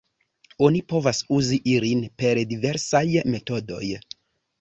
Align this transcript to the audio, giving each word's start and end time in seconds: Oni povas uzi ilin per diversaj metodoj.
Oni 0.67 0.79
povas 0.93 1.19
uzi 1.35 1.59
ilin 1.73 2.01
per 2.21 2.41
diversaj 2.53 3.03
metodoj. 3.35 3.83